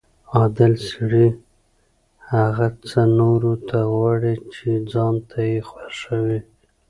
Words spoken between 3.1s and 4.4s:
نورو ته غواړي